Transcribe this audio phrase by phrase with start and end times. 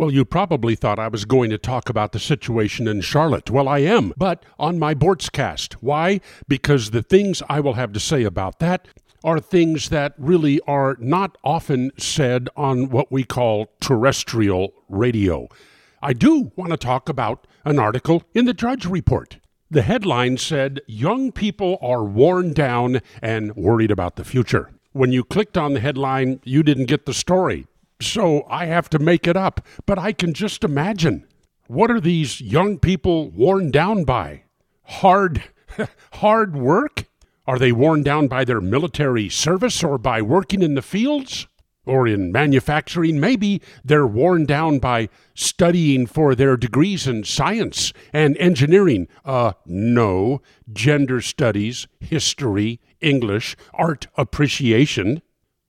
[0.00, 3.50] Well, you probably thought I was going to talk about the situation in Charlotte.
[3.50, 5.74] Well, I am, but on my Boortzcast.
[5.74, 6.22] Why?
[6.48, 8.88] Because the things I will have to say about that
[9.22, 15.48] are things that really are not often said on what we call terrestrial radio.
[16.00, 19.36] I do want to talk about an article in the Drudge Report.
[19.70, 24.70] The headline said, Young people are worn down and worried about the future.
[24.92, 27.66] When you clicked on the headline, you didn't get the story
[28.02, 29.66] so I have to make it up.
[29.86, 31.26] But I can just imagine.
[31.66, 34.42] What are these young people worn down by?
[34.84, 35.44] Hard,
[36.14, 37.04] hard work?
[37.46, 41.46] Are they worn down by their military service or by working in the fields?
[41.86, 43.18] Or in manufacturing?
[43.18, 49.08] Maybe they're worn down by studying for their degrees in science and engineering.
[49.24, 50.42] Uh, no.
[50.72, 55.22] Gender studies, history, English, art appreciation.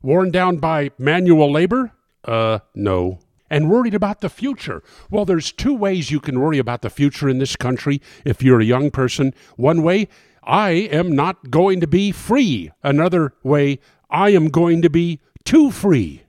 [0.00, 1.92] Worn down by manual labor?
[2.26, 3.20] Uh, no.
[3.48, 4.82] And worried about the future.
[5.10, 8.60] Well, there's two ways you can worry about the future in this country if you're
[8.60, 9.32] a young person.
[9.56, 10.08] One way,
[10.42, 12.72] I am not going to be free.
[12.82, 13.78] Another way,
[14.10, 16.22] I am going to be too free.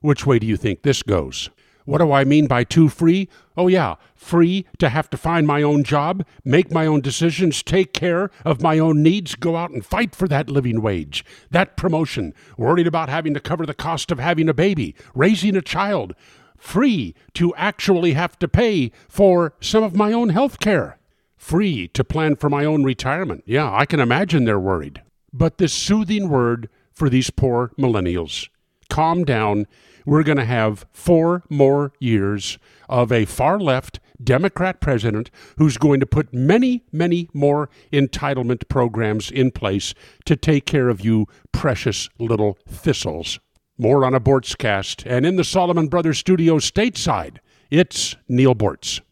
[0.00, 1.50] Which way do you think this goes?
[1.88, 3.30] What do I mean by too free?
[3.56, 7.94] Oh, yeah, free to have to find my own job, make my own decisions, take
[7.94, 12.34] care of my own needs, go out and fight for that living wage, that promotion,
[12.58, 16.14] worried about having to cover the cost of having a baby, raising a child,
[16.58, 20.98] free to actually have to pay for some of my own health care,
[21.38, 23.44] free to plan for my own retirement.
[23.46, 25.00] Yeah, I can imagine they're worried.
[25.32, 28.50] But this soothing word for these poor millennials
[28.88, 29.66] calm down
[30.08, 32.58] we're going to have four more years
[32.88, 39.30] of a far left Democrat president who's going to put many, many more entitlement programs
[39.30, 39.92] in place
[40.24, 43.38] to take care of you precious little thistles.
[43.76, 47.36] More on a Boortzcast and in the Solomon Brothers studio stateside.
[47.70, 49.02] It's Neal Boortz.